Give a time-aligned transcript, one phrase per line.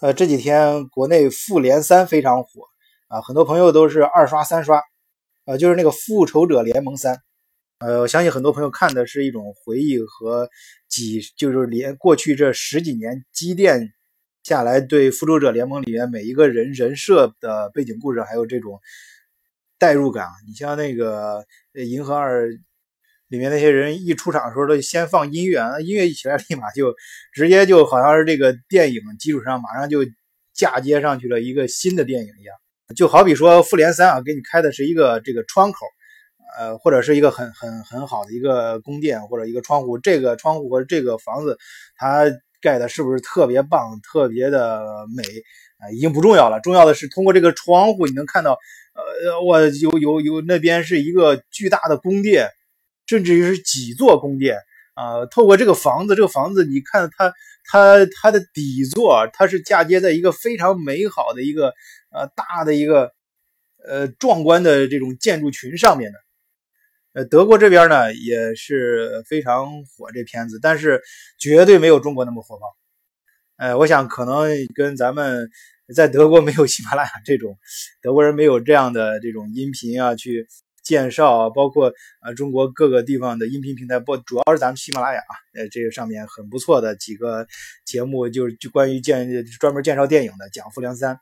[0.00, 2.62] 呃，这几天国内《复联三》非常火
[3.08, 4.80] 啊，很多朋友都是二刷三刷，
[5.44, 7.14] 呃，就是那个《复仇者联盟三》，
[7.80, 10.48] 呃，我相信很多朋友看的是一种回忆和
[10.88, 13.92] 几，就是连过去这十几年积淀
[14.44, 18.78] 下来对《复仇者联盟》里面每一个人人设的背景故事，还有这种
[19.80, 20.28] 代入感。
[20.46, 21.44] 你像那个
[21.84, 22.48] 《银河二》。
[23.28, 26.94] 里面那些人一出场的时候，都先放音乐，音乐一起来，立马就
[27.32, 30.00] 直接就好像是这个电影基础上马上就
[30.54, 32.56] 嫁接上去了一个新的电影一样。
[32.96, 35.78] 就好比说《复联三》啊，给你开的是一个这个窗口，
[36.58, 41.58] 呃，或者是一个很很很好的一个宫殿或者一个窗户，这个窗户和这个房子
[41.96, 42.24] 它
[42.62, 45.22] 盖的是不是特别棒、特别的美
[45.78, 45.92] 啊？
[45.92, 48.58] 已经不重要了，重要的是通过这个窗户你能看到，
[49.22, 52.48] 呃，我有有有那边是一个巨大的宫殿。
[53.08, 54.58] 甚至于是几座宫殿
[54.92, 55.24] 啊！
[55.30, 57.32] 透过这个房子，这个房子，你看它，
[57.64, 61.72] 它，它的底座，它是嫁接在一个非常美好的一个
[62.10, 63.12] 呃大的一个
[63.82, 66.18] 呃壮观的这种建筑群上面的。
[67.14, 71.00] 呃，德国这边呢也是非常火这片子，但是
[71.38, 72.66] 绝对没有中国那么火爆。
[73.56, 75.48] 呃，我想可能跟咱们
[75.96, 77.56] 在德国没有喜马拉雅这种，
[78.02, 80.46] 德国人没有这样的这种音频啊去。
[80.88, 87.46] 介绍啊，包括啊中国各个地方的音频平台，不主要是咱们喜马拉雅啊，呃这个上面很不错的几个
[87.84, 91.14] 节目，就是就关于建专门介绍电影的，讲《复联三》。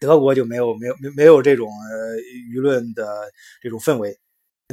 [0.00, 2.16] 德国就没有没有没没有这种呃
[2.52, 3.30] 舆论的
[3.62, 4.18] 这种氛围，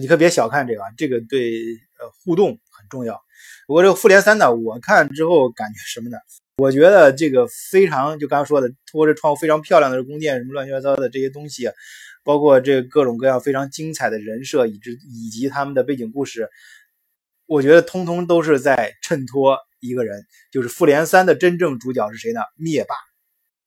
[0.01, 1.51] 你可别小看这个啊，这个对
[1.99, 3.21] 呃互动很重要。
[3.67, 6.17] 不过这个《复联三》呢，我看之后感觉什么呢？
[6.57, 11.69] 我觉得这个非常就刚刚说的，拖着窗户非常漂亮的宫殿，什么乱七八糟的这些东西。
[12.27, 16.49] 包括这各种各样非常精彩的人设，以及以及他们的背景故事，
[17.45, 22.41] 我觉得通通都是在衬托一个人，就是《复联三》的真正主角是谁呢？
[22.57, 22.95] 灭霸。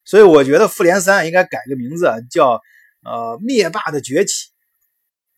[0.05, 2.61] 所以我觉得《复联三》应该改个名字，叫
[3.03, 4.51] 呃《灭霸的崛起》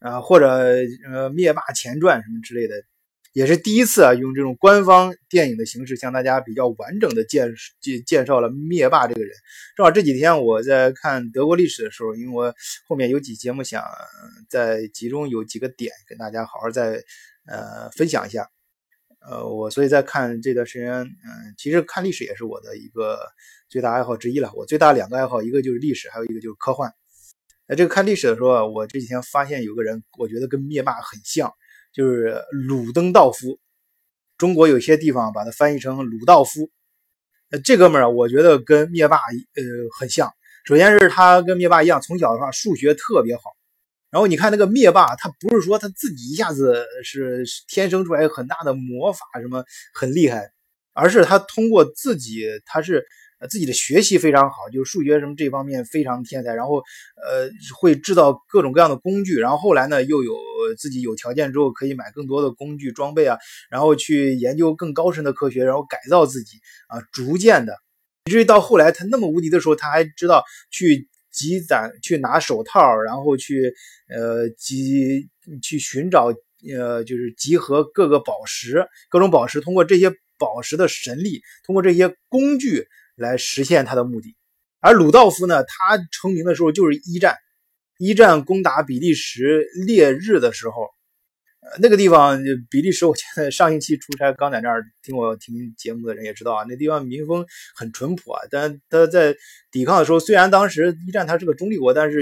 [0.09, 2.75] 啊，或者呃《灭霸前传》什么之类的。
[3.33, 7.49] 也是第一次啊，用这种官方电影的形式向大家比较完整的介
[7.81, 9.31] 介介绍了灭霸这个人。
[9.75, 12.55] 正好这几天我在看德国历史的时候，因为我
[12.87, 13.83] 后面有几节目想
[14.51, 17.03] 在集中有几个点跟大家好好再
[17.47, 18.49] 呃分享一下。
[19.25, 23.19] 呃，我所以在看这段时间，嗯，其实看历史也是我的一个
[23.69, 24.53] 最大爱好之一了。
[24.55, 26.93] 我最大两个爱好，一个就是历史，还有一个就是科幻。
[27.67, 31.51] 在这个看历史的时候啊，我这几天发现有个人，我觉得跟灭霸很像。
[31.93, 33.59] 就是鲁登道夫，
[34.39, 36.71] 中国有些地方把它翻译成鲁道夫。
[37.51, 39.63] 呃，这哥们儿，我觉得跟灭霸呃
[39.99, 40.31] 很像。
[40.65, 43.43] 首先是他跟灭霸一样，从小的话数学特别好。
[44.11, 49.65] 然后你看那个灭霸，他不是说他自己一下子是天生出来很大的魔法什么
[49.95, 50.51] 很厉害，
[50.95, 53.05] 而是他通过自己，他是。
[53.51, 60.33] 自己的学习非常好，就是数学什么这方面非常天才，然后呃会制造各种各样的工具，然后后来呢又有
[60.77, 63.39] 自己有条件之后可以买更多的工具装备啊，
[63.71, 66.59] 然后去研究更高深的科学，然后改造自己
[66.89, 67.75] 啊，逐渐的，
[68.27, 73.75] 以至于到后来他那么无敌的时候，他还知道去积攒、去拿手套，然后去
[74.09, 75.29] 呃集
[75.63, 76.35] 去寻找
[76.77, 82.87] 呃就是集合各个宝石，各种宝石，通过这些宝石的神力，通过这些工具。
[83.15, 84.35] 来实现他的目的，
[84.81, 87.37] 而鲁道夫呢，他成名的时候就是一战，
[87.99, 90.83] 一战攻打比利时烈日的时候，
[91.61, 99.37] 呃，那个地方比利时，我记得上星期出差刚在那儿听我听节目的人也知道啊，那地方民风很淳朴啊，但他在
[99.71, 102.21] 抵抗的时候，虽然当时一战他是个中立国，但是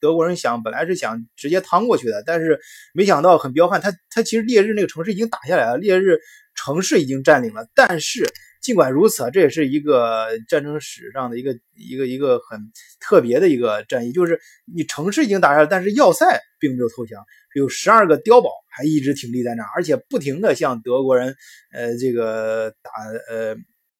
[0.00, 2.60] 德国人想本来是想直接趟过去的，但是
[2.92, 6.18] 没想到很彪悍，他他其实烈日那个城市已经打下来了，烈日
[6.54, 8.28] 城市已经占领了，但是。
[8.66, 12.58] 尽管如此啊，这也是一个战争史上的一个一个一个很
[12.98, 16.26] 特别的一个战役，就是你城市已经打下来，但是要塞
[16.58, 21.36] 并没有投降，有十二个碉堡还一直挺立在那儿，而且不停的向德国人
[21.72, 22.90] 呃这个打
[23.30, 23.54] 呃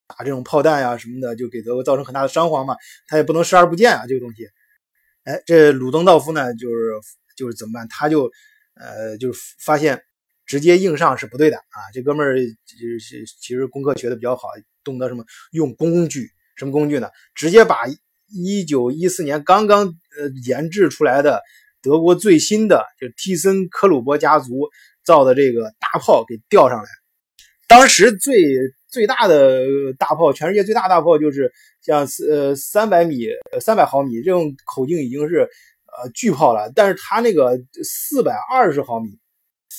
[0.09, 2.75] 打这种炮弹呀什么的，就给德国造成很大的伤亡嘛，
[3.07, 4.49] 他也不能视而不见啊这个东西。
[5.23, 6.91] 哎，这鲁登道夫呢，就是
[7.37, 7.87] 就是怎么办？
[7.89, 8.33] 他就
[8.75, 10.03] 呃就是发现。
[10.47, 11.91] 直接硬上是不对的啊！
[11.93, 14.49] 这哥们儿就是其实功课学的比较好，
[14.85, 16.31] 懂得什么用工具？
[16.55, 17.11] 什么工具呢？
[17.35, 17.81] 直接把
[18.29, 21.43] 一九一四年刚刚呃研制出来的
[21.83, 24.69] 德国最新的就蒂森科鲁伯家族
[25.05, 26.89] 造的这个大炮给吊上来。
[27.69, 28.37] 当时最
[28.89, 29.67] 最大的
[29.99, 31.53] 大炮，全世界最大大炮就是
[31.83, 33.27] 像呃三百米、
[33.61, 39.19] 三百毫米这种口径已经是呃巨炮了，但是它那个四百二十毫米。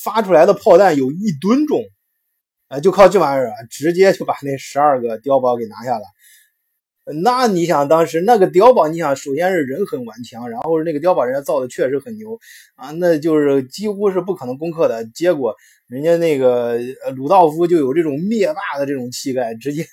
[0.07, 1.83] 发出来的炮弹有一吨重，
[2.69, 6.05] 啊，就靠这玩意儿啊，直接就把那十二个碉堡给拿下了。
[7.21, 12.39] 那你想当时那个碉堡，你想首先是人很顽强，然后那个碉堡人家造的确实很牛
[12.75, 15.03] 啊，那就是几乎是不可能攻克的。
[15.13, 15.53] 结果
[15.87, 16.79] 人家那个
[17.17, 19.85] 鲁道夫就有这种灭霸的这种气概，直接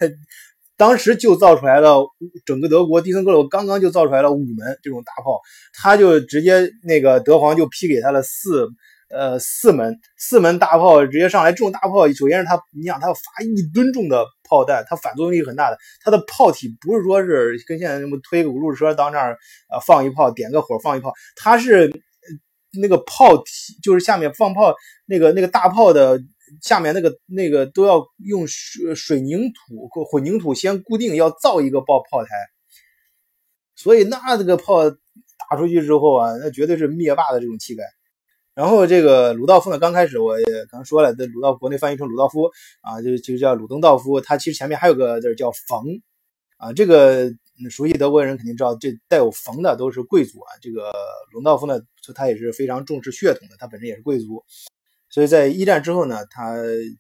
[0.76, 2.04] 当时就造出来了
[2.44, 5.40] 整个德国蒂森格鲁刚刚就造出来了五门这种大炮，
[5.72, 8.68] 他就直接那个德皇就批给他了四。
[9.14, 15.78] 呃，四门四门大炮直接上来，这种大炮首先是它，你想它要发一吨重的炮弹，它反作用力很大的。
[16.02, 19.38] 它的炮体不是说是跟现在那么推个五路车到那儿
[19.70, 21.90] 呃放一炮，点个火放一炮，它是
[22.80, 24.74] 那个炮体就是下面放炮
[25.06, 26.20] 那个那个大炮的
[26.60, 32.30] 下面那个那个都要用水水泥土混凝土先固定，要造一个爆炮台。
[33.76, 37.84] 所以那这个炮打出去之后啊，那绝对是灭霸的这种气概。
[38.54, 42.50] 然后这个鲁道夫呢，刚开始我也刚说了，这鲁道国内翻译成鲁道夫
[42.82, 44.20] 啊，就就叫鲁登道夫。
[44.20, 45.84] 他其实前面还有个字叫冯
[46.56, 47.32] 啊，这个
[47.68, 50.54] 熟悉德国人肯定知道，这带有冯的都是贵族啊。
[50.62, 50.92] 这个
[51.32, 51.80] 鲁道夫呢，
[52.14, 54.44] 他也是非常重视血统的，他本身也是贵族。
[55.10, 56.54] 所以在一战之后呢，他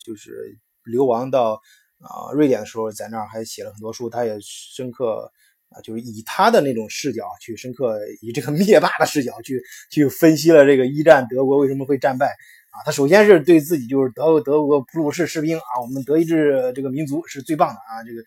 [0.04, 1.60] 就是流亡到
[2.00, 5.30] 啊瑞典的时候，在那儿还写了很多书，他也深刻。
[5.74, 9.60] 啊，就是以他的那种视角去深刻，以这个灭霸的视角去
[9.90, 12.26] 去分析了这个一战德国为什么会战败
[12.70, 12.78] 啊。
[12.86, 18.22] 他首先是对自己就是德德国普鲁士士兵啊，我们德意志这个民族是最棒的啊，这个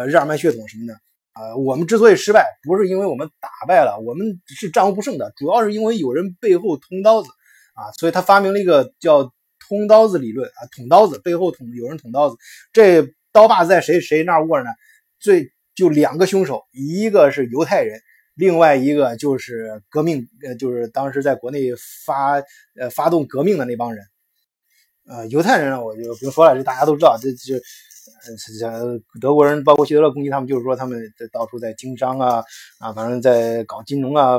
[0.00, 0.94] 呃日耳曼血统什么的
[1.32, 1.56] 啊。
[1.56, 7.28] 我们之所以失败，不是因为我们打败了，我们是战无不胜的，主要是因为有人背后捅刀子
[7.74, 7.90] 啊。
[7.98, 9.32] 所以他发明了一个叫
[9.68, 12.36] 捅刀子理论啊，捅刀子背后捅有人捅刀子，
[12.72, 14.70] 这刀把在谁谁那儿握着呢？
[15.18, 15.50] 最。
[15.74, 18.00] 就两个凶手，一个是犹太人，
[18.34, 21.60] 另外一个就是革命，呃，就是当时在国内
[22.04, 22.34] 发
[22.78, 24.04] 呃发动革命的那帮人。
[25.04, 27.60] 呃，犹太人呢，我就不用说了，这大家都知道，这这
[28.68, 32.44] 呃，德国人包括希特勒攻击他们，就是说他们在到处在经商啊
[32.78, 34.38] 啊，反正在搞金融啊，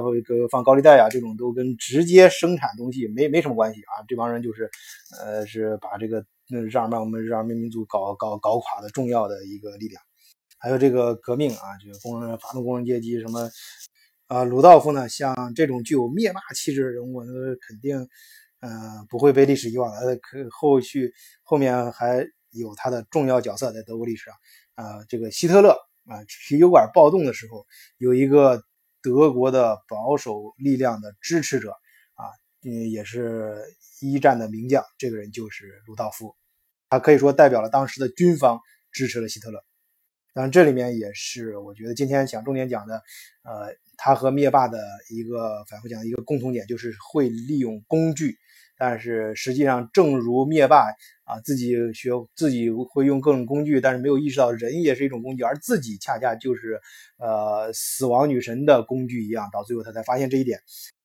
[0.50, 4.04] 放高利贷啊，这种都跟直接生产东西没没什么关系啊。
[4.08, 4.70] 这帮人就是
[5.20, 10.02] 呃，是把这个日耳曼我们日耳曼民族搞搞搞垮的重要的一个力量。
[10.64, 13.50] 还有这个革命啊，这个工人发动工人阶级什么
[14.28, 17.34] 啊，鲁道夫呢，像这种具有灭霸气质的人物，那
[17.68, 18.08] 肯定
[18.62, 20.16] 嗯不会被历史遗忘的。
[20.16, 21.12] 可后续
[21.42, 24.34] 后面还有他的重要角色在德国历史上
[24.76, 25.72] 啊，这个希特勒
[26.06, 27.66] 啊啤酒馆暴动的时候，
[27.98, 28.64] 有一个
[29.02, 31.72] 德国的保守力量的支持者
[32.14, 32.32] 啊，
[32.62, 33.58] 嗯也是
[34.00, 36.34] 一战的名将，这个人就是鲁道夫，
[36.90, 38.62] 他可以说代表了当时的军方
[38.94, 39.62] 支持了希特勒。
[40.34, 42.96] 当然，这里面也是我觉得今天想重点讲的，
[43.44, 44.80] 呃，他和灭霸的
[45.12, 48.36] 一个反复讲的一个共同点，就是会利用工具。
[48.76, 50.88] 但是实际上，正如灭霸
[51.24, 56.82] 啊自己学自己会用各种工具，但是没有意识到人也是一种工具，而自己恰恰就是
[57.18, 59.48] 呃死亡女神的工具一样。
[59.54, 60.60] 到最后他才发现这一点。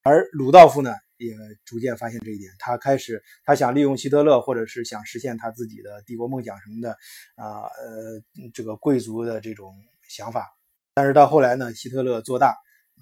[0.09, 0.93] 而鲁道夫呢？
[1.19, 1.35] 也
[1.65, 6.93] 逐渐发现这一点，他开始他想利用希特勒，或者是想实现他自己的帝国梦想什么的
[7.35, 8.23] 啊，呃，
[8.55, 9.75] 这个贵族的这种
[10.09, 10.47] 想法。
[10.95, 12.55] 但是到后来呢，希特勒做大，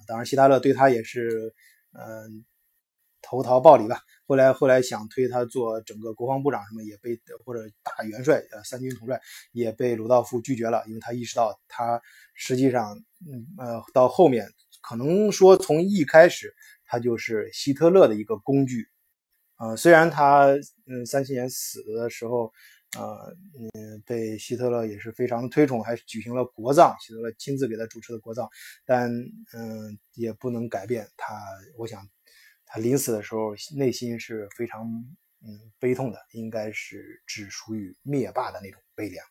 [0.06, 1.54] 当然希特勒对他也是
[1.92, 2.42] 嗯
[3.20, 4.00] 投桃报李吧。
[4.26, 9.20] 后来后来想推他做整个国防部长什么，也被或者大元帅呃三军统帅
[9.52, 12.00] 也被鲁道夫拒绝了，因为他意识到他
[12.32, 12.96] 实际上
[13.30, 14.48] 嗯呃到后面
[14.80, 16.54] 可能说从一开始。
[16.86, 18.88] 他就是希特勒的一个工具，
[19.58, 20.46] 呃，虽然他
[20.86, 22.52] 嗯三七年死的时候，
[22.96, 23.34] 呃
[23.74, 28.48] 嗯被希特勒也是非常推崇，还举行了国葬，希特勒亲自给他主持的国葬，
[28.84, 29.10] 但
[29.52, 31.34] 嗯也不能改变他，
[31.76, 32.08] 我想
[32.64, 34.86] 他临死的时候内心是非常
[35.42, 39.26] 嗯悲痛的，应该是只属于灭霸的那种悲凉。